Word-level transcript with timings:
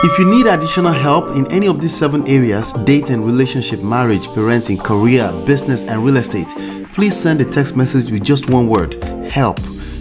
If 0.00 0.18
you 0.18 0.24
need 0.24 0.46
additional 0.46 0.92
help 0.92 1.36
in 1.36 1.50
any 1.50 1.66
of 1.66 1.80
these 1.80 1.96
seven 1.96 2.26
areas 2.28 2.72
dating, 2.84 3.24
relationship, 3.24 3.82
marriage, 3.82 4.26
parenting, 4.28 4.82
career, 4.82 5.32
business, 5.44 5.84
and 5.84 6.04
real 6.04 6.18
estate 6.18 6.48
please 6.92 7.16
send 7.16 7.40
a 7.40 7.44
text 7.44 7.76
message 7.76 8.10
with 8.10 8.24
just 8.24 8.48
one 8.48 8.68
word 8.68 9.02
help 9.28 9.56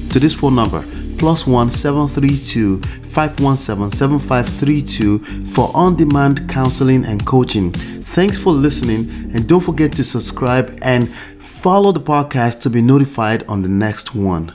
to 0.10 0.20
this 0.20 0.34
phone 0.34 0.56
number 0.56 0.84
plus 1.18 1.46
one 1.46 1.70
seven 1.70 2.08
three 2.08 2.38
two 2.38 2.80
five 3.04 3.40
one 3.40 3.58
seven 3.58 3.90
seven 3.90 4.20
five 4.20 4.48
three 4.48 4.82
two 4.82 5.20
for 5.46 5.70
on-demand 5.76 6.48
counseling 6.48 7.04
and 7.06 7.26
coaching. 7.26 7.72
Thanks 7.72 8.38
for 8.38 8.52
listening, 8.52 9.10
and 9.34 9.48
don't 9.48 9.62
forget 9.62 9.92
to 9.94 10.04
subscribe 10.04 10.78
and 10.82 11.10
follow 11.10 11.92
the 11.92 12.00
podcast 12.00 12.62
to 12.62 12.70
be 12.70 12.82
notified 12.82 13.46
on 13.48 13.62
the 13.62 13.70
next 13.70 14.16
one. 14.16 14.54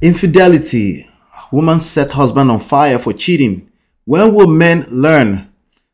Infidelity. 0.00 1.08
Woman 1.50 1.78
set 1.78 2.12
husband 2.12 2.50
on 2.50 2.58
fire 2.58 2.98
for 2.98 3.12
cheating. 3.12 3.70
When 4.06 4.34
will 4.34 4.48
men 4.48 4.84
learn? 4.90 5.50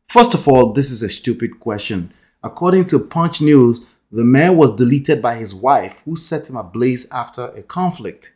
First 0.09 0.33
of 0.33 0.45
all, 0.45 0.73
this 0.73 0.91
is 0.91 1.01
a 1.01 1.07
stupid 1.07 1.61
question. 1.61 2.11
According 2.43 2.87
to 2.87 2.99
Punch 2.99 3.41
News, 3.41 3.85
the 4.11 4.25
man 4.25 4.57
was 4.57 4.75
deleted 4.75 5.21
by 5.21 5.35
his 5.35 5.55
wife, 5.55 6.01
who 6.03 6.17
set 6.17 6.49
him 6.49 6.57
ablaze 6.57 7.09
after 7.09 7.45
a 7.55 7.63
conflict. 7.63 8.33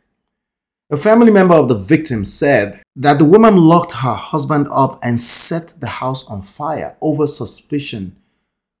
A 0.88 0.96
family 0.96 1.30
member 1.30 1.52
of 1.52 1.68
the 1.68 1.74
victim 1.74 2.24
said 2.24 2.80
that 2.94 3.18
the 3.18 3.26
woman 3.26 3.58
locked 3.58 3.92
her 3.92 4.14
husband 4.14 4.66
up 4.72 4.98
and 5.02 5.20
set 5.20 5.74
the 5.78 5.88
house 5.88 6.24
on 6.26 6.40
fire 6.40 6.96
over 7.02 7.26
suspicion 7.26 8.16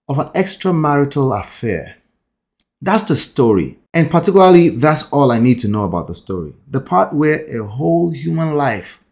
of 0.08 0.18
an 0.18 0.28
extramarital 0.28 1.38
affair. 1.38 1.96
That's 2.80 3.02
the 3.02 3.16
story. 3.16 3.78
And 3.92 4.10
particularly, 4.10 4.70
that's 4.70 5.12
all 5.12 5.30
I 5.30 5.40
need 5.40 5.60
to 5.60 5.68
know 5.68 5.84
about 5.84 6.06
the 6.06 6.14
story. 6.14 6.54
The 6.66 6.80
part 6.80 7.12
where 7.12 7.44
a 7.44 7.66
whole 7.66 8.12
human 8.12 8.54
life 8.54 9.02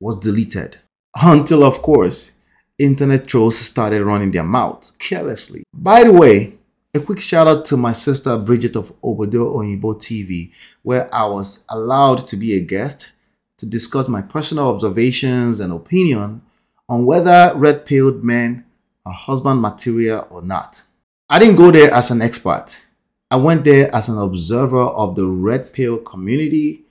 was 0.00 0.16
deleted. 0.16 0.78
Until, 1.14 1.64
of 1.64 1.82
course, 1.82 2.36
internet 2.78 3.26
trolls 3.26 3.58
started 3.58 4.04
running 4.04 4.30
their 4.30 4.44
mouths 4.44 4.92
carelessly. 4.98 5.64
By 5.72 6.04
the 6.04 6.12
way, 6.12 6.54
a 6.94 7.00
quick 7.00 7.20
shout 7.20 7.46
out 7.46 7.64
to 7.66 7.76
my 7.76 7.92
sister 7.92 8.36
Bridget 8.36 8.76
of 8.76 8.92
Obodo 9.00 9.54
Oyinbo 9.54 9.94
TV, 9.96 10.50
where 10.82 11.12
I 11.14 11.26
was 11.26 11.64
allowed 11.68 12.26
to 12.28 12.36
be 12.36 12.56
a 12.56 12.60
guest 12.60 13.12
to 13.58 13.66
discuss 13.66 14.08
my 14.08 14.22
personal 14.22 14.68
observations 14.68 15.60
and 15.60 15.72
opinion 15.72 16.42
on 16.88 17.06
whether 17.06 17.52
red 17.54 17.86
pilled 17.86 18.24
men 18.24 18.64
are 19.06 19.12
husband 19.12 19.60
material 19.60 20.26
or 20.30 20.42
not. 20.42 20.82
I 21.28 21.38
didn't 21.38 21.56
go 21.56 21.70
there 21.70 21.92
as 21.92 22.10
an 22.10 22.22
expert. 22.22 22.84
I 23.30 23.36
went 23.36 23.62
there 23.62 23.94
as 23.94 24.08
an 24.08 24.18
observer 24.18 24.82
of 24.82 25.14
the 25.14 25.26
red 25.26 25.72
pill 25.72 25.98
community 25.98 26.82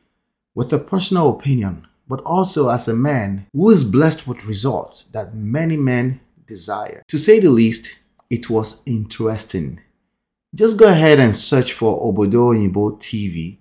with 0.56 0.72
a 0.72 0.80
personal 0.80 1.30
opinion, 1.30 1.86
but 2.10 2.22
also 2.26 2.70
as 2.70 2.88
a 2.88 2.96
man 2.96 3.46
who 3.54 3.70
is 3.70 3.84
blessed 3.86 4.28
with 4.28 4.46
results 4.46 5.04
that 5.14 5.36
many 5.36 5.78
men 5.78 6.20
desire. 6.48 7.04
To 7.08 7.18
say 7.18 7.40
the 7.40 7.52
least, 7.52 8.00
it 8.30 8.50
was 8.50 8.84
interesting. 8.86 9.80
Just 10.54 10.78
go 10.78 10.88
ahead 10.88 11.20
and 11.20 11.36
search 11.36 11.72
for 11.74 12.02
Obodo 12.02 12.52
Oyinbo 12.52 13.00
TV 13.00 13.60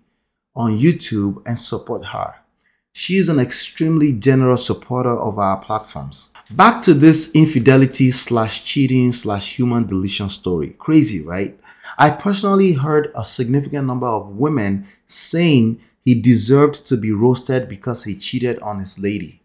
on 0.56 0.78
YouTube 0.78 1.42
and 1.46 1.58
support 1.58 2.06
her. 2.06 2.34
She 2.94 3.16
is 3.16 3.28
an 3.28 3.38
extremely 3.38 4.12
generous 4.12 4.66
supporter 4.66 5.16
of 5.16 5.38
our 5.38 5.58
platforms. 5.58 6.32
Back 6.50 6.82
to 6.82 6.94
this 6.94 7.30
infidelity 7.34 8.10
slash 8.10 8.64
cheating 8.64 9.12
slash 9.12 9.56
human 9.56 9.86
deletion 9.86 10.30
story. 10.30 10.70
Crazy, 10.70 11.22
right? 11.22 11.60
I 11.96 12.10
personally 12.10 12.72
heard 12.72 13.12
a 13.14 13.24
significant 13.24 13.86
number 13.86 14.06
of 14.06 14.30
women 14.30 14.86
saying 15.06 15.80
he 16.08 16.14
deserved 16.14 16.86
to 16.86 16.96
be 16.96 17.12
roasted 17.12 17.68
because 17.68 18.04
he 18.04 18.14
cheated 18.14 18.58
on 18.60 18.78
his 18.78 18.98
lady. 18.98 19.42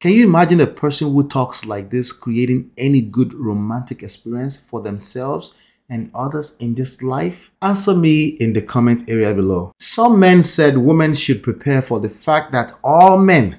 Can 0.00 0.12
you 0.12 0.24
imagine 0.24 0.58
a 0.58 0.66
person 0.66 1.12
who 1.12 1.28
talks 1.28 1.66
like 1.66 1.90
this 1.90 2.12
creating 2.12 2.70
any 2.78 3.02
good 3.02 3.34
romantic 3.34 4.02
experience 4.02 4.56
for 4.56 4.80
themselves 4.80 5.52
and 5.90 6.10
others 6.14 6.56
in 6.60 6.74
this 6.74 7.02
life? 7.02 7.50
Answer 7.60 7.94
me 7.94 8.28
in 8.40 8.54
the 8.54 8.62
comment 8.62 9.04
area 9.06 9.34
below. 9.34 9.72
Some 9.78 10.18
men 10.18 10.42
said 10.42 10.78
women 10.78 11.12
should 11.12 11.42
prepare 11.42 11.82
for 11.82 12.00
the 12.00 12.08
fact 12.08 12.52
that 12.52 12.72
all 12.82 13.18
men 13.18 13.58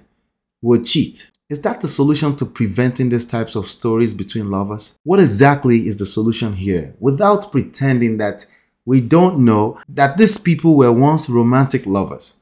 will 0.59 0.81
cheat. 0.81 1.29
Is 1.51 1.61
that 1.61 1.81
the 1.81 1.87
solution 1.87 2.35
to 2.37 2.47
preventing 2.47 3.09
these 3.09 3.27
types 3.27 3.55
of 3.55 3.67
stories 3.67 4.15
between 4.15 4.49
lovers? 4.49 4.97
What 5.03 5.19
exactly 5.19 5.85
is 5.85 5.97
the 5.97 6.07
solution 6.07 6.53
here? 6.53 6.95
Without 6.99 7.51
pretending 7.51 8.17
that 8.17 8.47
we 8.85 9.01
don't 9.01 9.43
know 9.43 9.79
that 9.87 10.17
these 10.17 10.37
people 10.37 10.75
were 10.75 10.91
once 10.91 11.29
romantic 11.29 11.85
lovers. 11.85 12.37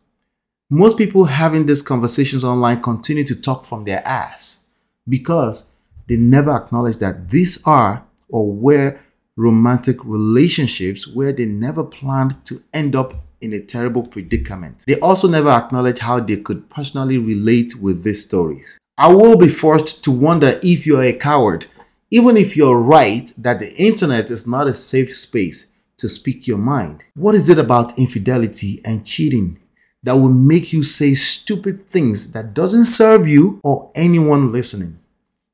Most 0.69 0.97
people 0.97 1.25
having 1.25 1.65
these 1.65 1.81
conversations 1.81 2.43
online 2.43 2.81
continue 2.81 3.23
to 3.25 3.35
talk 3.35 3.65
from 3.65 3.83
their 3.83 4.05
ass 4.07 4.63
because 5.07 5.69
they 6.07 6.15
never 6.15 6.51
acknowledge 6.51 6.97
that 6.97 7.29
these 7.29 7.61
are 7.65 8.03
or 8.29 8.51
were 8.51 8.99
romantic 9.35 9.97
relationships 10.03 11.07
where 11.07 11.31
they 11.31 11.45
never 11.45 11.83
planned 11.83 12.43
to 12.45 12.63
end 12.73 12.95
up 12.95 13.13
in 13.41 13.53
a 13.53 13.59
terrible 13.59 14.03
predicament. 14.03 14.83
They 14.87 14.99
also 14.99 15.27
never 15.27 15.49
acknowledge 15.49 15.99
how 15.99 16.19
they 16.19 16.37
could 16.37 16.69
personally 16.69 17.17
relate 17.17 17.75
with 17.75 18.03
these 18.03 18.23
stories. 18.23 18.79
I 18.97 19.13
will 19.13 19.37
be 19.37 19.47
forced 19.47 20.03
to 20.03 20.11
wonder 20.11 20.59
if 20.61 20.85
you're 20.85 21.03
a 21.03 21.13
coward, 21.13 21.65
even 22.11 22.37
if 22.37 22.55
you're 22.55 22.77
right 22.77 23.31
that 23.37 23.59
the 23.59 23.73
internet 23.81 24.29
is 24.29 24.47
not 24.47 24.67
a 24.67 24.73
safe 24.73 25.15
space 25.15 25.70
to 26.01 26.09
speak 26.09 26.47
your 26.47 26.57
mind. 26.57 27.03
What 27.15 27.35
is 27.35 27.49
it 27.49 27.57
about 27.57 27.97
infidelity 27.97 28.81
and 28.83 29.05
cheating 29.05 29.59
that 30.03 30.13
will 30.13 30.29
make 30.29 30.73
you 30.73 30.83
say 30.83 31.13
stupid 31.13 31.87
things 31.87 32.31
that 32.33 32.53
doesn't 32.53 32.85
serve 32.85 33.27
you 33.27 33.59
or 33.63 33.91
anyone 33.95 34.51
listening? 34.51 34.99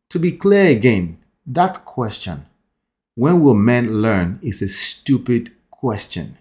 To 0.10 0.20
be 0.20 0.32
clear 0.32 0.72
again, 0.72 1.20
that 1.46 1.86
question 1.86 2.46
when 3.16 3.42
will 3.42 3.56
men 3.56 4.02
learn 4.02 4.40
is 4.44 4.62
a 4.62 4.70
stupid 4.70 5.52
question. 5.72 6.38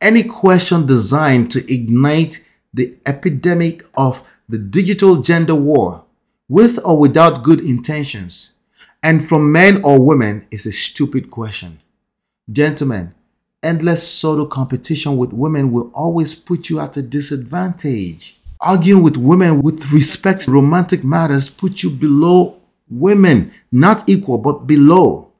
Any 0.00 0.22
question 0.22 0.86
designed 0.86 1.50
to 1.50 1.72
ignite 1.72 2.44
the 2.72 2.96
epidemic 3.04 3.82
of 3.96 4.22
the 4.48 4.58
digital 4.58 5.16
gender 5.16 5.54
war, 5.54 6.04
with 6.48 6.78
or 6.84 6.98
without 6.98 7.42
good 7.42 7.60
intentions, 7.60 8.54
and 9.02 9.26
from 9.26 9.50
men 9.50 9.80
or 9.82 10.04
women 10.04 10.46
is 10.50 10.64
a 10.64 10.72
stupid 10.72 11.30
question. 11.30 11.80
Gentlemen, 12.52 13.14
endless 13.62 14.06
subtle 14.06 14.46
competition 14.46 15.16
with 15.16 15.32
women 15.32 15.72
will 15.72 15.90
always 15.94 16.34
put 16.34 16.68
you 16.68 16.78
at 16.78 16.96
a 16.98 17.02
disadvantage. 17.02 18.38
Arguing 18.60 19.02
with 19.02 19.16
women 19.16 19.62
with 19.62 19.90
respect 19.92 20.42
to 20.42 20.50
romantic 20.50 21.04
matters 21.04 21.48
put 21.48 21.82
you 21.82 21.88
below 21.88 22.60
women, 22.90 23.50
not 23.72 24.06
equal, 24.06 24.36
but 24.36 24.66
below. 24.66 25.30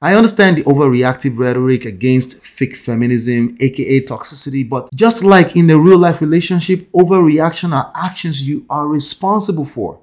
I 0.00 0.14
understand 0.14 0.58
the 0.58 0.62
overreactive 0.64 1.36
rhetoric 1.36 1.84
against 1.84 2.44
fake 2.44 2.76
feminism, 2.76 3.56
aka 3.58 4.00
toxicity, 4.02 4.68
but 4.68 4.88
just 4.94 5.24
like 5.24 5.56
in 5.56 5.68
a 5.70 5.78
real 5.78 5.98
life 5.98 6.20
relationship, 6.20 6.88
overreaction 6.92 7.72
are 7.72 7.90
actions 7.96 8.48
you 8.48 8.64
are 8.70 8.86
responsible 8.86 9.64
for. 9.64 9.98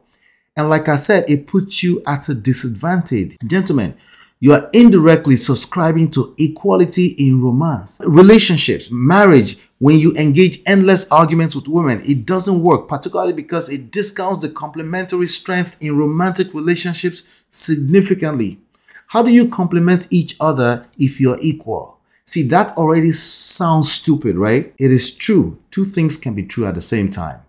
And 0.57 0.69
like 0.69 0.89
I 0.89 0.97
said, 0.97 1.29
it 1.29 1.47
puts 1.47 1.83
you 1.83 2.01
at 2.05 2.27
a 2.27 2.35
disadvantage. 2.35 3.37
Gentlemen, 3.47 3.95
you 4.43 4.51
are 4.51 4.69
indirectly 4.73 5.37
subscribing 5.37 6.11
to 6.11 6.35
equality 6.37 7.15
in 7.17 7.41
romance, 7.41 8.01
relationships, 8.03 8.89
marriage. 8.91 9.57
When 9.79 9.97
you 9.99 10.11
engage 10.17 10.59
endless 10.65 11.09
arguments 11.09 11.55
with 11.55 11.69
women, 11.69 12.01
it 12.05 12.25
doesn't 12.25 12.61
work, 12.61 12.89
particularly 12.89 13.31
because 13.31 13.69
it 13.69 13.89
discounts 13.89 14.39
the 14.39 14.49
complementary 14.49 15.27
strength 15.27 15.77
in 15.79 15.97
romantic 15.97 16.53
relationships 16.53 17.23
significantly. 17.51 18.59
How 19.07 19.23
do 19.23 19.31
you 19.31 19.47
complement 19.47 20.09
each 20.11 20.35
other 20.41 20.87
if 20.97 21.21
you're 21.21 21.39
equal? 21.39 21.99
See, 22.25 22.43
that 22.49 22.71
already 22.71 23.13
sounds 23.13 23.93
stupid, 23.93 24.35
right? 24.35 24.73
It 24.77 24.91
is 24.91 25.15
true. 25.15 25.57
Two 25.71 25.85
things 25.85 26.17
can 26.17 26.35
be 26.35 26.43
true 26.43 26.65
at 26.65 26.75
the 26.75 26.81
same 26.81 27.09
time. 27.09 27.39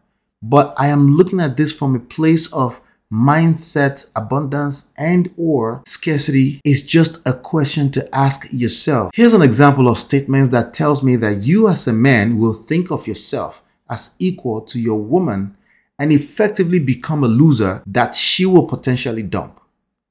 But 0.41 0.73
I 0.79 0.87
am 0.87 1.17
looking 1.17 1.41
at 1.41 1.57
this 1.57 1.73
from 1.73 1.97
a 1.97 1.99
place 1.99 2.53
of 2.53 2.81
mindset, 3.15 4.11
abundance, 4.17 4.93
and 4.99 5.33
or 5.37 5.83
scarcity 5.87 6.61
is 6.65 6.85
just 6.85 7.23
a 7.25 7.33
question 7.33 7.91
to 7.93 8.15
ask 8.15 8.49
yourself. 8.51 9.13
Here's 9.15 9.35
an 9.35 9.43
example 9.43 9.89
of 9.89 10.01
statements 10.01 10.49
that 10.49 10.75
tells 10.75 11.03
me 11.03 11.15
that 11.17 11.45
you 11.45 11.69
as 11.69 11.87
a 11.87 11.93
man 11.93 12.39
will 12.39 12.55
think 12.55 12.91
of 12.91 13.07
yourself 13.07 13.63
as 13.89 14.17
equal 14.19 14.63
to 14.63 14.81
your 14.81 14.99
woman 14.99 15.57
and 15.99 16.11
effectively 16.11 16.81
become 16.81 17.23
a 17.23 17.29
loser 17.29 17.83
that 17.87 18.17
she 18.17 18.45
will 18.47 18.67
potentially 18.67 19.23
dump. 19.23 19.61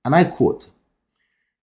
And 0.05 0.15
I 0.15 0.23
quote, 0.23 0.67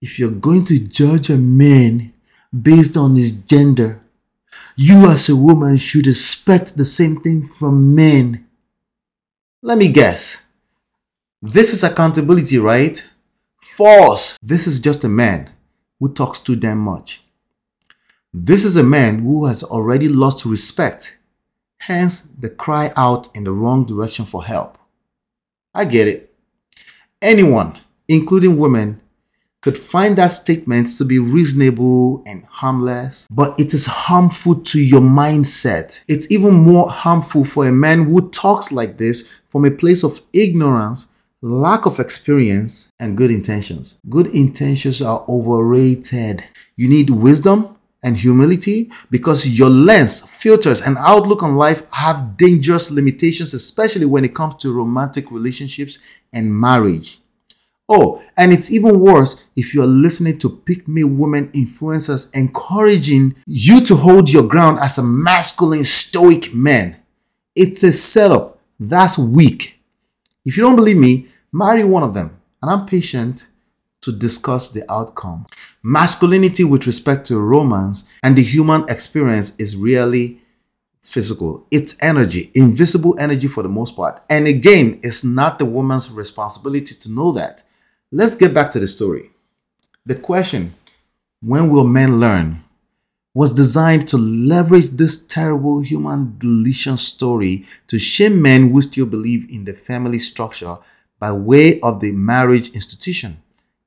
if 0.02 0.18
you're 0.18 0.30
going 0.30 0.64
to 0.66 0.78
judge 0.78 1.30
a 1.30 1.38
man 1.38 2.12
based 2.52 2.98
on 2.98 3.16
his 3.16 3.32
gender, 3.32 4.02
you 4.76 5.06
as 5.06 5.28
a 5.30 5.36
woman 5.36 5.78
should 5.78 6.06
expect 6.06 6.76
the 6.76 6.84
same 6.84 7.16
thing 7.20 7.46
from 7.46 7.94
men. 7.94 8.46
Let 9.62 9.78
me 9.78 9.88
guess. 9.88 10.42
This 11.42 11.72
is 11.72 11.82
accountability, 11.82 12.58
right? 12.58 13.02
False. 13.62 14.36
This 14.42 14.66
is 14.66 14.78
just 14.78 15.04
a 15.04 15.08
man 15.08 15.48
who 15.98 16.12
talks 16.12 16.38
too 16.38 16.54
damn 16.54 16.78
much. 16.78 17.22
This 18.32 18.62
is 18.64 18.76
a 18.76 18.82
man 18.82 19.20
who 19.20 19.46
has 19.46 19.62
already 19.64 20.06
lost 20.08 20.44
respect, 20.44 21.18
hence 21.78 22.20
the 22.20 22.50
cry 22.50 22.92
out 22.94 23.34
in 23.34 23.44
the 23.44 23.52
wrong 23.52 23.86
direction 23.86 24.26
for 24.26 24.44
help. 24.44 24.76
I 25.74 25.86
get 25.86 26.08
it. 26.08 26.26
anyone, 27.22 27.78
including 28.08 28.58
women, 28.58 29.00
could 29.62 29.76
find 29.76 30.16
that 30.16 30.28
statement 30.28 30.88
to 30.96 31.04
be 31.04 31.18
reasonable 31.18 32.22
and 32.26 32.44
harmless, 32.46 33.28
but 33.30 33.58
it 33.60 33.74
is 33.74 33.86
harmful 33.86 34.54
to 34.56 34.80
your 34.82 35.02
mindset. 35.02 36.02
It's 36.08 36.30
even 36.30 36.54
more 36.54 36.90
harmful 36.90 37.44
for 37.44 37.66
a 37.66 37.72
man 37.72 38.04
who 38.04 38.30
talks 38.30 38.72
like 38.72 38.96
this 38.98 39.30
from 39.48 39.64
a 39.64 39.70
place 39.70 40.02
of 40.02 40.20
ignorance, 40.32 41.12
lack 41.42 41.86
of 41.86 41.98
experience, 41.98 42.92
and 43.00 43.16
good 43.16 43.30
intentions. 43.30 43.98
Good 44.08 44.28
intentions 44.28 45.00
are 45.00 45.24
overrated. 45.28 46.44
You 46.76 46.88
need 46.88 47.10
wisdom 47.10 47.76
and 48.02 48.16
humility 48.16 48.90
because 49.10 49.48
your 49.48 49.70
lens, 49.70 50.20
filters, 50.20 50.80
and 50.80 50.96
outlook 50.98 51.42
on 51.42 51.56
life 51.56 51.90
have 51.92 52.36
dangerous 52.36 52.90
limitations, 52.90 53.54
especially 53.54 54.06
when 54.06 54.24
it 54.24 54.34
comes 54.34 54.54
to 54.56 54.72
romantic 54.72 55.30
relationships 55.30 55.98
and 56.32 56.54
marriage. 56.54 57.18
Oh, 57.88 58.22
and 58.36 58.52
it's 58.52 58.70
even 58.70 59.00
worse 59.00 59.48
if 59.56 59.74
you're 59.74 59.86
listening 59.86 60.38
to 60.38 60.48
pick 60.48 60.86
me 60.86 61.02
women 61.02 61.48
influencers 61.48 62.32
encouraging 62.36 63.34
you 63.46 63.84
to 63.84 63.96
hold 63.96 64.30
your 64.30 64.44
ground 64.44 64.78
as 64.78 64.96
a 64.96 65.02
masculine, 65.02 65.82
stoic 65.82 66.54
man. 66.54 66.96
It's 67.56 67.82
a 67.82 67.90
setup 67.90 68.60
that's 68.78 69.18
weak. 69.18 69.79
If 70.44 70.56
you 70.56 70.62
don't 70.62 70.76
believe 70.76 70.96
me, 70.96 71.28
marry 71.52 71.84
one 71.84 72.02
of 72.02 72.14
them, 72.14 72.40
and 72.62 72.70
I'm 72.70 72.86
patient 72.86 73.48
to 74.02 74.12
discuss 74.12 74.70
the 74.70 74.90
outcome. 74.90 75.46
Masculinity 75.82 76.64
with 76.64 76.86
respect 76.86 77.26
to 77.26 77.38
romance 77.38 78.08
and 78.22 78.36
the 78.36 78.42
human 78.42 78.84
experience 78.88 79.54
is 79.56 79.76
really 79.76 80.40
physical. 81.02 81.66
It's 81.70 81.96
energy, 82.02 82.50
invisible 82.54 83.16
energy 83.18 83.48
for 83.48 83.62
the 83.62 83.68
most 83.68 83.96
part. 83.96 84.22
And 84.30 84.46
again, 84.46 85.00
it's 85.02 85.24
not 85.24 85.58
the 85.58 85.64
woman's 85.64 86.10
responsibility 86.10 86.94
to 86.94 87.10
know 87.10 87.32
that. 87.32 87.62
Let's 88.10 88.36
get 88.36 88.54
back 88.54 88.70
to 88.72 88.80
the 88.80 88.88
story. 88.88 89.30
The 90.06 90.14
question, 90.14 90.74
when 91.42 91.70
will 91.70 91.86
men 91.86 92.20
learn, 92.20 92.64
was 93.32 93.52
designed 93.52 94.08
to 94.08 94.18
leverage 94.18 94.88
this 94.90 95.24
terrible 95.24 95.80
human 95.80 96.36
deletion 96.38 96.96
story 96.96 97.64
to 97.86 97.98
shame 97.98 98.42
men 98.42 98.70
who 98.70 98.82
still 98.82 99.06
believe 99.06 99.48
in 99.50 99.64
the 99.64 99.72
family 99.72 100.18
structure 100.18 100.76
by 101.18 101.30
way 101.30 101.78
of 101.80 102.00
the 102.00 102.10
marriage 102.12 102.70
institution 102.70 103.40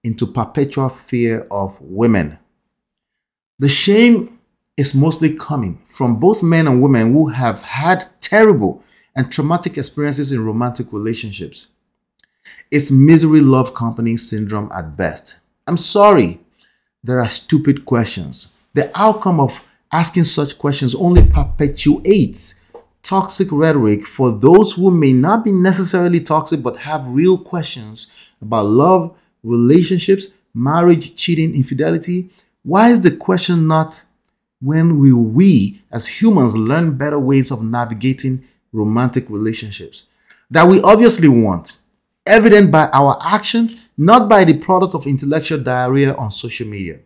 into 0.04 0.25
perpetual 0.25 0.90
fear 0.90 1.45
of 1.51 1.80
women. 1.81 2.38
The 3.60 3.69
shame 3.69 4.40
is 4.78 4.95
mostly 4.95 5.36
coming 5.36 5.80
from 5.86 6.19
both 6.19 6.42
men 6.42 6.68
and 6.68 6.81
women 6.81 7.13
who 7.13 7.30
have 7.30 7.62
had 7.62 8.07
terrible 8.22 8.84
and 9.16 9.31
traumatic 9.31 9.78
experiences 9.78 10.31
in 10.31 10.46
romantic 10.46 10.92
relationships. 10.92 11.68
It's 12.72 12.92
misery 12.92 13.42
love 13.42 13.74
company 13.74 14.18
syndrome 14.18 14.72
at 14.74 14.98
best. 14.98 15.39
I'm 15.68 15.78
sorry, 15.78 16.39
there 17.04 17.19
are 17.19 17.30
stupid 17.30 17.86
questions. 17.86 18.54
The 18.74 18.92
outcome 19.00 19.40
of 19.40 19.64
asking 19.92 20.24
such 20.24 20.58
questions 20.58 20.96
only 20.96 21.25
perpetuates 21.28 22.62
toxic 23.02 23.50
rhetoric 23.52 24.08
for 24.08 24.31
those 24.31 24.74
who 24.74 24.90
may 24.90 25.14
not 25.14 25.44
be 25.44 25.52
necessarily 25.52 26.20
toxic 26.20 26.64
but 26.64 26.78
have 26.78 27.06
real 27.08 27.38
questions 27.38 28.12
about 28.42 28.66
love, 28.66 29.16
relationships, 29.44 30.30
marriage, 30.54 31.16
cheating, 31.16 31.54
infidelity. 31.54 32.30
Why 32.64 32.90
is 32.90 33.02
the 33.02 33.16
question 33.16 33.68
not 33.68 34.04
when 34.62 35.00
will 35.00 35.22
we 35.22 35.81
as 35.92 36.08
humans 36.08 36.56
learn 36.56 36.98
better 36.98 37.20
ways 37.20 37.52
of 37.52 37.62
navigating 37.62 38.44
romantic 38.72 39.30
relationships 39.30 40.06
that 40.50 40.68
we 40.68 40.81
obviously 40.81 41.28
want? 41.28 41.78
evident 42.25 42.72
by 42.72 42.90
our 42.94 43.18
actions, 43.22 43.75
not 43.98 44.30
by 44.30 44.44
the 44.44 44.58
product 44.58 44.96
of 44.96 45.08
intellectual 45.08 45.60
diarrhea 45.60 46.14
on 46.16 46.31
social 46.31 46.68
media. 46.68 47.00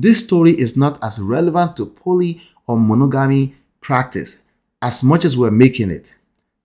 This 0.00 0.24
story 0.24 0.52
is 0.52 0.76
not 0.76 1.02
as 1.02 1.20
relevant 1.20 1.76
to 1.76 1.86
poly 1.86 2.40
or 2.68 2.78
monogamy 2.78 3.56
practice 3.80 4.44
as 4.80 5.02
much 5.02 5.24
as 5.24 5.36
we're 5.36 5.50
making 5.50 5.90
it. 5.90 6.16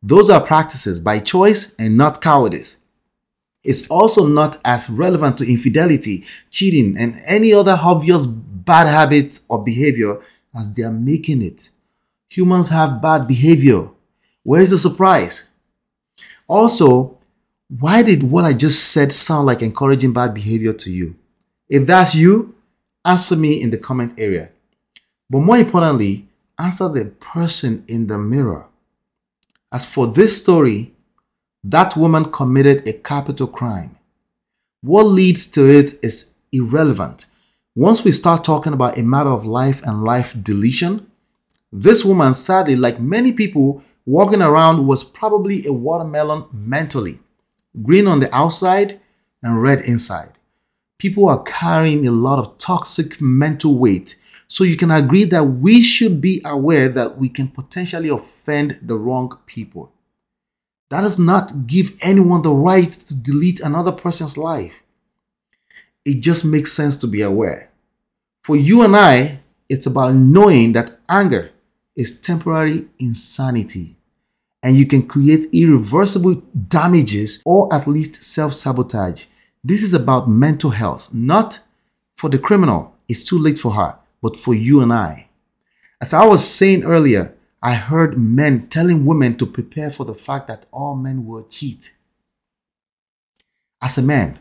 Those 0.04 0.30
are 0.30 0.46
practices 0.46 1.00
by 1.00 1.18
choice 1.18 1.74
and 1.80 1.98
not 1.98 2.22
cowardice. 2.22 2.78
It's 3.64 3.88
also 3.88 4.28
not 4.28 4.60
as 4.64 4.88
relevant 4.88 5.40
to 5.40 5.50
infidelity, 5.50 6.26
cheating, 6.52 6.96
and 6.96 7.16
any 7.28 7.52
other 7.54 7.76
obvious 7.82 8.28
bad 8.28 8.86
habits 8.86 9.48
or 9.50 9.64
behavior 9.64 10.20
as 10.56 10.72
they 10.74 10.84
are 10.84 10.92
making 10.92 11.42
it. 11.42 11.70
Humans 12.30 12.70
have 12.70 13.02
bad 13.02 13.28
behavior. 13.28 13.90
Where 14.44 14.62
is 14.62 14.70
the 14.70 14.78
surprise? 14.78 15.50
Also, 16.48 17.18
why 17.80 18.04
did 18.04 18.22
what 18.22 18.46
I 18.46 18.54
just 18.54 18.92
said 18.94 19.12
sound 19.12 19.48
like 19.48 19.64
encouraging 19.64 20.14
bad 20.14 20.36
behavior 20.36 20.74
to 20.74 20.92
you? 20.92 21.16
If 21.68 21.88
that's 21.88 22.14
you, 22.14 22.54
answer 23.06 23.36
me 23.36 23.62
in 23.62 23.72
the 23.72 23.78
comment 23.78 24.14
area. 24.18 24.50
But 25.30 25.40
more 25.40 25.58
importantly, 25.58 26.28
answer 26.58 26.90
the 26.90 27.06
person 27.06 27.84
in 27.88 28.08
the 28.08 28.18
mirror. 28.18 28.68
As 29.72 29.86
for 29.86 30.08
this 30.08 30.38
story, 30.38 30.94
that 31.64 31.96
woman 31.96 32.32
committed 32.32 32.88
a 32.88 32.94
capital 32.94 33.48
crime. 33.48 33.98
What 34.82 35.04
leads 35.04 35.48
to 35.48 35.66
it 35.66 35.94
is 36.04 36.34
irrelevant. 36.52 37.26
Once 37.76 38.04
we 38.04 38.12
start 38.12 38.44
talking 38.44 38.74
about 38.74 38.98
a 38.98 39.04
matter 39.04 39.30
of 39.32 39.46
life 39.46 39.82
and 39.84 40.04
life 40.04 40.36
deletion, 40.44 41.10
this 41.72 42.06
woman, 42.06 42.34
sadly, 42.34 42.76
like 42.76 43.00
many 43.00 43.32
people 43.32 43.82
walking 44.06 44.42
around, 44.42 44.86
was 44.86 45.04
probably 45.04 45.66
a 45.66 45.74
watermelon 45.74 46.46
mentally 46.52 47.20
green 47.82 48.06
on 48.06 48.20
the 48.20 48.36
outside 48.36 49.00
and 49.42 49.62
red 49.62 49.80
inside. 49.82 50.32
People 51.04 51.28
are 51.28 51.44
carrying 51.44 52.08
a 52.08 52.12
lot 52.12 52.40
of 52.40 52.58
toxic 52.60 53.20
mental 53.20 53.78
weight. 53.78 54.16
So 54.48 54.64
you 54.64 54.78
can 54.78 54.90
agree 54.90 55.26
that 55.26 55.44
we 55.44 55.82
should 55.82 56.22
be 56.22 56.42
aware 56.46 56.88
that 56.88 57.18
we 57.18 57.28
can 57.28 57.50
potentially 57.50 58.08
offend 58.08 58.80
the 58.82 58.96
wrong 58.96 59.38
people. 59.46 59.92
That 60.92 61.02
does 61.02 61.20
not 61.20 61.68
give 61.68 61.98
anyone 62.02 62.42
the 62.42 62.54
right 62.54 62.90
to 62.90 63.22
delete 63.22 63.60
another 63.60 63.92
person's 63.92 64.38
life. 64.38 64.82
It 66.06 66.22
just 66.22 66.46
makes 66.46 66.72
sense 66.72 66.96
to 66.96 67.08
be 67.08 67.22
aware. 67.22 67.70
For 68.46 68.56
you 68.56 68.82
and 68.82 68.96
I, 68.96 69.40
it's 69.68 69.86
about 69.86 70.16
knowing 70.16 70.72
that 70.72 71.00
anger 71.10 71.52
is 71.98 72.22
temporary 72.22 72.88
insanity 72.98 73.98
and 74.64 74.78
you 74.78 74.86
can 74.86 75.06
create 75.06 75.50
irreversible 75.52 76.36
damages 76.70 77.44
or 77.46 77.68
at 77.74 77.88
least 77.88 78.24
self 78.24 78.54
sabotage. 78.54 79.26
This 79.64 79.82
is 79.82 79.94
about 79.94 80.30
mental 80.30 80.72
health, 80.72 81.14
not 81.14 81.60
for 82.18 82.30
the 82.30 82.38
criminal. 82.38 82.96
It's 83.08 83.24
too 83.24 83.40
late 83.40 83.58
for 83.58 83.72
her, 83.72 83.96
but 84.22 84.36
for 84.36 84.54
you 84.54 84.82
and 84.82 84.92
I. 84.92 85.30
As 86.02 86.14
I 86.14 86.26
was 86.26 86.46
saying 86.46 86.84
earlier, 86.84 87.34
I 87.62 87.76
heard 87.76 88.18
men 88.18 88.68
telling 88.68 89.06
women 89.06 89.38
to 89.38 89.46
prepare 89.46 89.90
for 89.90 90.04
the 90.04 90.14
fact 90.14 90.48
that 90.48 90.66
all 90.74 90.96
men 90.96 91.26
will 91.26 91.46
cheat. 91.48 91.94
As 93.82 93.98
a 93.98 94.02
man, 94.02 94.38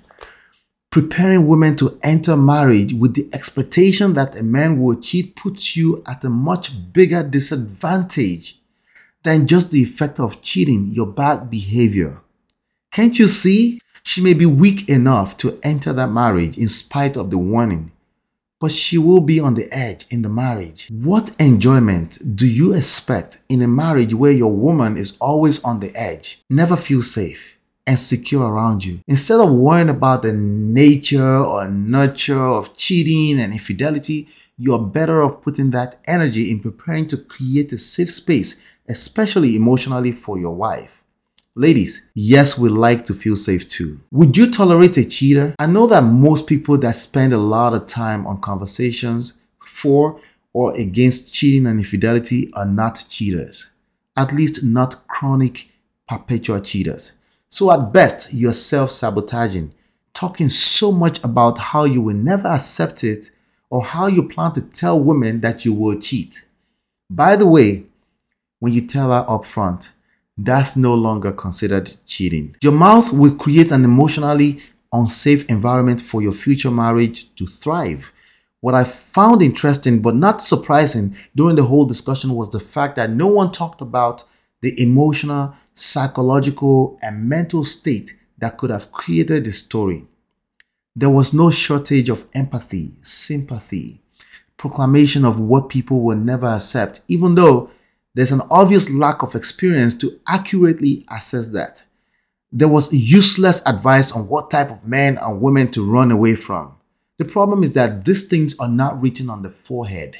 preparing 0.90 1.46
women 1.46 1.76
to 1.76 2.00
enter 2.02 2.36
marriage 2.36 2.92
with 2.92 3.14
the 3.14 3.28
expectation 3.32 4.14
that 4.14 4.36
a 4.36 4.42
man 4.42 4.80
will 4.80 4.96
cheat 4.96 5.36
puts 5.36 5.76
you 5.76 6.02
at 6.04 6.24
a 6.24 6.28
much 6.28 6.92
bigger 6.92 7.22
disadvantage 7.22 8.58
than 9.22 9.46
just 9.46 9.70
the 9.70 9.80
effect 9.80 10.18
of 10.18 10.42
cheating, 10.42 10.90
your 10.92 11.06
bad 11.06 11.48
behavior. 11.48 12.20
Can't 12.90 13.16
you 13.20 13.28
see? 13.28 13.78
She 14.04 14.20
may 14.20 14.34
be 14.34 14.46
weak 14.46 14.88
enough 14.88 15.36
to 15.38 15.58
enter 15.62 15.92
that 15.92 16.10
marriage 16.10 16.58
in 16.58 16.68
spite 16.68 17.16
of 17.16 17.30
the 17.30 17.38
warning, 17.38 17.92
but 18.60 18.72
she 18.72 18.98
will 18.98 19.20
be 19.20 19.40
on 19.40 19.54
the 19.54 19.68
edge 19.72 20.06
in 20.10 20.22
the 20.22 20.28
marriage. 20.28 20.88
What 20.90 21.34
enjoyment 21.38 22.36
do 22.36 22.46
you 22.46 22.74
expect 22.74 23.38
in 23.48 23.62
a 23.62 23.68
marriage 23.68 24.14
where 24.14 24.32
your 24.32 24.52
woman 24.52 24.96
is 24.96 25.16
always 25.20 25.62
on 25.64 25.80
the 25.80 25.94
edge, 25.94 26.42
never 26.50 26.76
feel 26.76 27.02
safe? 27.02 27.56
and 27.84 27.98
secure 27.98 28.46
around 28.46 28.84
you. 28.84 29.00
Instead 29.08 29.40
of 29.40 29.50
worrying 29.50 29.88
about 29.88 30.22
the 30.22 30.32
nature 30.32 31.38
or 31.38 31.68
nurture 31.68 32.38
of 32.40 32.76
cheating 32.76 33.40
and 33.40 33.52
infidelity, 33.52 34.28
you 34.56 34.72
are 34.72 34.78
better 34.78 35.20
off 35.20 35.42
putting 35.42 35.70
that 35.70 35.98
energy 36.06 36.48
in 36.52 36.60
preparing 36.60 37.08
to 37.08 37.16
create 37.16 37.72
a 37.72 37.78
safe 37.78 38.08
space 38.08 38.62
especially 38.88 39.56
emotionally 39.56 40.12
for 40.12 40.38
your 40.38 40.54
wife. 40.54 41.01
Ladies, 41.54 42.08
yes, 42.14 42.56
we 42.56 42.70
like 42.70 43.04
to 43.04 43.12
feel 43.12 43.36
safe 43.36 43.68
too. 43.68 44.00
Would 44.10 44.38
you 44.38 44.50
tolerate 44.50 44.96
a 44.96 45.04
cheater? 45.04 45.54
I 45.58 45.66
know 45.66 45.86
that 45.86 46.00
most 46.00 46.46
people 46.46 46.78
that 46.78 46.96
spend 46.96 47.34
a 47.34 47.38
lot 47.38 47.74
of 47.74 47.86
time 47.86 48.26
on 48.26 48.40
conversations 48.40 49.36
for 49.62 50.18
or 50.54 50.74
against 50.74 51.34
cheating 51.34 51.66
and 51.66 51.78
infidelity 51.78 52.50
are 52.54 52.64
not 52.64 53.04
cheaters, 53.10 53.70
at 54.16 54.32
least 54.32 54.64
not 54.64 55.06
chronic, 55.08 55.68
perpetual 56.08 56.58
cheaters. 56.60 57.18
So, 57.50 57.70
at 57.70 57.92
best, 57.92 58.32
you're 58.32 58.54
self 58.54 58.90
sabotaging, 58.90 59.74
talking 60.14 60.48
so 60.48 60.90
much 60.90 61.22
about 61.22 61.58
how 61.58 61.84
you 61.84 62.00
will 62.00 62.16
never 62.16 62.48
accept 62.48 63.04
it 63.04 63.30
or 63.68 63.84
how 63.84 64.06
you 64.06 64.26
plan 64.26 64.52
to 64.52 64.62
tell 64.62 64.98
women 64.98 65.42
that 65.42 65.66
you 65.66 65.74
will 65.74 66.00
cheat. 66.00 66.46
By 67.10 67.36
the 67.36 67.46
way, 67.46 67.84
when 68.58 68.72
you 68.72 68.86
tell 68.86 69.10
her 69.10 69.26
up 69.28 69.44
front, 69.44 69.90
that's 70.36 70.76
no 70.76 70.94
longer 70.94 71.32
considered 71.32 71.94
cheating. 72.06 72.56
Your 72.60 72.72
mouth 72.72 73.12
will 73.12 73.34
create 73.34 73.72
an 73.72 73.84
emotionally 73.84 74.60
unsafe 74.92 75.48
environment 75.48 76.00
for 76.00 76.22
your 76.22 76.32
future 76.32 76.70
marriage 76.70 77.34
to 77.36 77.46
thrive. 77.46 78.12
What 78.60 78.74
I 78.74 78.84
found 78.84 79.42
interesting 79.42 80.00
but 80.00 80.14
not 80.14 80.40
surprising 80.40 81.16
during 81.34 81.56
the 81.56 81.64
whole 81.64 81.84
discussion 81.84 82.34
was 82.34 82.50
the 82.50 82.60
fact 82.60 82.96
that 82.96 83.10
no 83.10 83.26
one 83.26 83.50
talked 83.50 83.80
about 83.80 84.24
the 84.60 84.80
emotional, 84.80 85.54
psychological, 85.74 86.96
and 87.02 87.28
mental 87.28 87.64
state 87.64 88.12
that 88.38 88.56
could 88.56 88.70
have 88.70 88.92
created 88.92 89.44
the 89.44 89.52
story. 89.52 90.06
There 90.94 91.10
was 91.10 91.32
no 91.32 91.50
shortage 91.50 92.08
of 92.08 92.26
empathy, 92.34 92.96
sympathy, 93.02 94.00
proclamation 94.56 95.24
of 95.24 95.40
what 95.40 95.68
people 95.68 96.00
will 96.00 96.16
never 96.16 96.46
accept, 96.46 97.00
even 97.08 97.34
though 97.34 97.70
there's 98.14 98.32
an 98.32 98.42
obvious 98.50 98.90
lack 98.90 99.22
of 99.22 99.34
experience 99.34 99.94
to 99.98 100.20
accurately 100.26 101.06
assess 101.10 101.48
that. 101.48 101.82
There 102.50 102.68
was 102.68 102.92
useless 102.92 103.66
advice 103.66 104.12
on 104.12 104.28
what 104.28 104.50
type 104.50 104.70
of 104.70 104.86
men 104.86 105.18
and 105.22 105.40
women 105.40 105.70
to 105.72 105.90
run 105.90 106.10
away 106.10 106.34
from. 106.34 106.76
The 107.18 107.24
problem 107.24 107.62
is 107.62 107.72
that 107.72 108.04
these 108.04 108.24
things 108.24 108.58
are 108.58 108.68
not 108.68 109.00
written 109.00 109.30
on 109.30 109.42
the 109.42 109.50
forehead. 109.50 110.16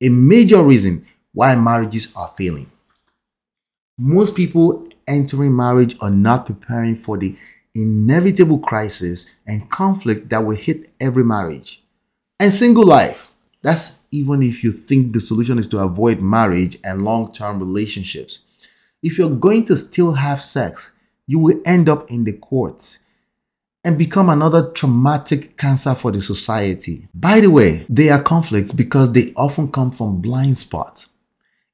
A 0.00 0.08
major 0.08 0.62
reason 0.62 1.06
why 1.32 1.54
marriages 1.56 2.14
are 2.16 2.32
failing. 2.36 2.70
Most 3.98 4.34
people 4.34 4.88
entering 5.06 5.54
marriage 5.54 5.96
are 6.00 6.10
not 6.10 6.46
preparing 6.46 6.96
for 6.96 7.18
the 7.18 7.36
inevitable 7.74 8.58
crisis 8.58 9.34
and 9.46 9.70
conflict 9.70 10.28
that 10.30 10.44
will 10.44 10.56
hit 10.56 10.92
every 11.00 11.24
marriage. 11.24 11.82
And 12.40 12.52
single 12.52 12.86
life, 12.86 13.32
that's 13.62 14.00
even 14.10 14.42
if 14.42 14.62
you 14.62 14.72
think 14.72 15.12
the 15.12 15.20
solution 15.20 15.58
is 15.58 15.66
to 15.68 15.78
avoid 15.78 16.20
marriage 16.20 16.78
and 16.84 17.04
long 17.04 17.32
term 17.32 17.58
relationships. 17.58 18.42
If 19.02 19.18
you're 19.18 19.30
going 19.30 19.64
to 19.66 19.76
still 19.76 20.12
have 20.12 20.42
sex, 20.42 20.96
you 21.26 21.38
will 21.38 21.60
end 21.64 21.88
up 21.88 22.10
in 22.10 22.24
the 22.24 22.32
courts 22.32 23.00
and 23.84 23.96
become 23.96 24.28
another 24.28 24.70
traumatic 24.70 25.56
cancer 25.56 25.94
for 25.94 26.10
the 26.10 26.20
society. 26.20 27.08
By 27.14 27.40
the 27.40 27.50
way, 27.50 27.86
they 27.88 28.08
are 28.10 28.22
conflicts 28.22 28.72
because 28.72 29.12
they 29.12 29.32
often 29.36 29.70
come 29.70 29.90
from 29.90 30.20
blind 30.20 30.58
spots. 30.58 31.10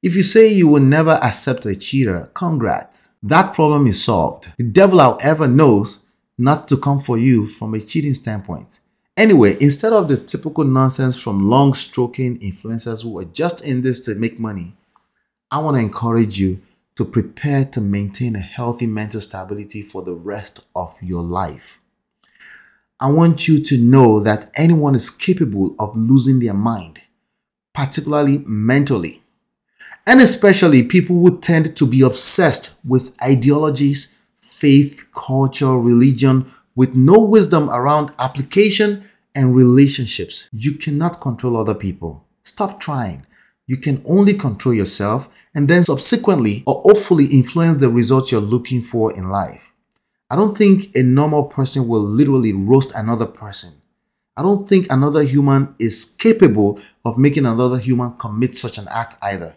If 0.03 0.15
you 0.15 0.21
say 0.21 0.47
you 0.47 0.67
will 0.67 0.83
never 0.83 1.13
accept 1.13 1.65
a 1.65 1.75
cheater, 1.75 2.29
congrats. 2.35 3.15
That 3.23 3.55
problem 3.55 3.87
is 3.87 4.03
solved. 4.03 4.49
The 4.57 4.65
devil, 4.65 4.99
however, 4.99 5.47
knows 5.47 6.03
not 6.37 6.67
to 6.67 6.77
come 6.77 6.99
for 6.99 7.17
you 7.17 7.47
from 7.47 7.73
a 7.73 7.81
cheating 7.81 8.13
standpoint. 8.13 8.81
Anyway, 9.17 9.55
instead 9.61 9.93
of 9.93 10.09
the 10.09 10.17
typical 10.17 10.65
nonsense 10.65 11.19
from 11.19 11.49
long 11.49 11.73
stroking 11.73 12.37
influencers 12.39 13.03
who 13.03 13.17
are 13.17 13.23
just 13.23 13.65
in 13.65 13.81
this 13.81 14.01
to 14.01 14.13
make 14.15 14.39
money, 14.39 14.75
I 15.49 15.59
want 15.59 15.77
to 15.77 15.81
encourage 15.81 16.37
you 16.37 16.61
to 16.95 17.05
prepare 17.05 17.63
to 17.65 17.79
maintain 17.79 18.35
a 18.35 18.39
healthy 18.39 18.87
mental 18.87 19.21
stability 19.21 19.81
for 19.81 20.01
the 20.01 20.13
rest 20.13 20.65
of 20.75 20.97
your 21.01 21.23
life. 21.23 21.79
I 22.99 23.09
want 23.09 23.47
you 23.47 23.63
to 23.63 23.77
know 23.77 24.19
that 24.21 24.51
anyone 24.55 24.95
is 24.95 25.09
capable 25.09 25.75
of 25.79 25.95
losing 25.95 26.39
their 26.39 26.53
mind, 26.53 27.01
particularly 27.73 28.43
mentally. 28.45 29.21
And 30.07 30.21
especially 30.21 30.83
people 30.83 31.17
who 31.17 31.39
tend 31.39 31.75
to 31.77 31.85
be 31.85 32.01
obsessed 32.01 32.75
with 32.85 33.15
ideologies, 33.21 34.15
faith, 34.39 35.09
culture, 35.13 35.77
religion, 35.77 36.51
with 36.75 36.95
no 36.95 37.19
wisdom 37.19 37.69
around 37.69 38.11
application 38.19 39.09
and 39.33 39.55
relationships. 39.55 40.49
You 40.53 40.73
cannot 40.73 41.21
control 41.21 41.57
other 41.57 41.73
people. 41.73 42.25
Stop 42.43 42.79
trying. 42.79 43.25
You 43.67 43.77
can 43.77 44.03
only 44.05 44.33
control 44.33 44.75
yourself 44.75 45.29
and 45.53 45.67
then 45.67 45.83
subsequently 45.83 46.63
or 46.67 46.81
hopefully 46.85 47.25
influence 47.25 47.77
the 47.77 47.89
results 47.89 48.31
you're 48.31 48.41
looking 48.41 48.81
for 48.81 49.13
in 49.13 49.29
life. 49.29 49.71
I 50.29 50.35
don't 50.35 50.57
think 50.57 50.95
a 50.95 51.03
normal 51.03 51.43
person 51.43 51.87
will 51.87 52.01
literally 52.01 52.53
roast 52.53 52.93
another 52.95 53.25
person. 53.25 53.73
I 54.37 54.41
don't 54.41 54.67
think 54.67 54.87
another 54.89 55.23
human 55.23 55.75
is 55.79 56.15
capable 56.19 56.79
of 57.05 57.17
making 57.17 57.45
another 57.45 57.77
human 57.77 58.11
commit 58.17 58.55
such 58.55 58.77
an 58.77 58.87
act 58.89 59.17
either. 59.21 59.55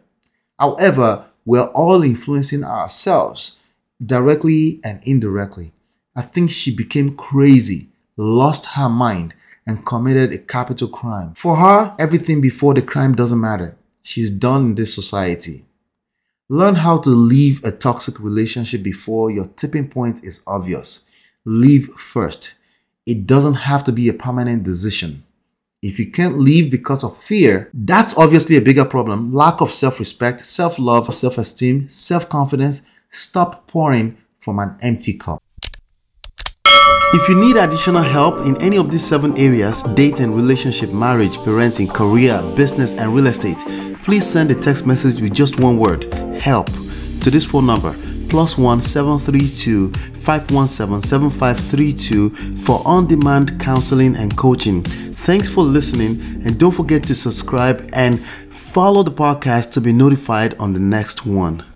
However, 0.58 1.26
we're 1.44 1.62
all 1.62 2.02
influencing 2.02 2.62
ourselves 2.62 3.58
directly 4.04 4.80
and 4.84 5.00
indirectly. 5.04 5.72
I 6.18 6.22
think 6.22 6.50
she 6.50 6.74
became 6.74 7.14
crazy, 7.14 7.90
lost 8.16 8.66
her 8.74 8.88
mind, 8.88 9.34
and 9.64 9.86
committed 9.86 10.32
a 10.32 10.38
capital 10.38 10.88
crime. 10.88 11.32
For 11.34 11.54
her, 11.54 11.94
everything 11.96 12.40
before 12.40 12.74
the 12.74 12.82
crime 12.82 13.14
doesn't 13.14 13.40
matter. 13.40 13.76
She's 14.02 14.28
done 14.28 14.62
in 14.62 14.74
this 14.74 14.92
society. 14.92 15.64
Learn 16.48 16.74
how 16.74 16.98
to 16.98 17.10
leave 17.10 17.64
a 17.64 17.70
toxic 17.70 18.18
relationship 18.18 18.82
before 18.82 19.30
your 19.30 19.44
tipping 19.44 19.86
point 19.88 20.24
is 20.24 20.42
obvious. 20.44 21.04
Leave 21.44 21.86
first. 21.90 22.54
It 23.06 23.24
doesn't 23.24 23.68
have 23.70 23.84
to 23.84 23.92
be 23.92 24.08
a 24.08 24.12
permanent 24.12 24.64
decision. 24.64 25.22
If 25.82 26.00
you 26.00 26.10
can't 26.10 26.40
leave 26.40 26.68
because 26.68 27.04
of 27.04 27.16
fear, 27.16 27.70
that's 27.72 28.18
obviously 28.18 28.56
a 28.56 28.60
bigger 28.68 28.84
problem. 28.84 29.32
Lack 29.32 29.60
of 29.60 29.70
self 29.70 30.00
respect, 30.00 30.40
self 30.40 30.80
love, 30.80 31.14
self 31.14 31.38
esteem, 31.38 31.88
self 31.88 32.28
confidence. 32.28 32.82
Stop 33.08 33.68
pouring 33.68 34.16
from 34.40 34.58
an 34.58 34.76
empty 34.82 35.14
cup. 35.14 35.40
If 37.14 37.28
you 37.28 37.34
need 37.34 37.56
additional 37.56 38.02
help 38.02 38.46
in 38.46 38.60
any 38.62 38.76
of 38.76 38.90
these 38.90 39.06
seven 39.06 39.36
areas 39.36 39.82
dating, 39.94 40.34
relationship, 40.34 40.92
marriage, 40.92 41.36
parenting, 41.38 41.92
career, 41.92 42.42
business, 42.54 42.94
and 42.94 43.14
real 43.14 43.26
estate 43.26 43.64
please 44.08 44.26
send 44.26 44.50
a 44.50 44.54
text 44.54 44.86
message 44.86 45.20
with 45.20 45.34
just 45.34 45.60
one 45.60 45.76
word 45.76 46.10
help 46.40 46.66
to 47.20 47.30
this 47.30 47.44
phone 47.44 47.66
number 47.66 47.94
plus 48.30 48.56
one 48.56 48.80
seven 48.80 49.18
three 49.18 49.46
two 49.46 49.92
five 50.14 50.50
one 50.50 50.66
seven 50.66 50.98
seven 51.00 51.28
five 51.28 51.60
three 51.60 51.92
two 51.92 52.30
for 52.56 52.80
on-demand 52.86 53.60
counseling 53.60 54.16
and 54.16 54.34
coaching. 54.34 54.82
Thanks 54.82 55.48
for 55.48 55.62
listening 55.62 56.42
and 56.46 56.58
don't 56.58 56.72
forget 56.72 57.02
to 57.02 57.14
subscribe 57.14 57.86
and 57.92 58.18
follow 58.18 59.02
the 59.02 59.10
podcast 59.12 59.72
to 59.72 59.80
be 59.82 59.92
notified 59.92 60.54
on 60.58 60.72
the 60.72 60.80
next 60.80 61.26
one. 61.26 61.64